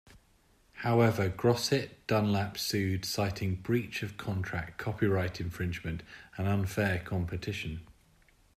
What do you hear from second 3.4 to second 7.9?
"breach of contract, copyright infringement, and unfair competition".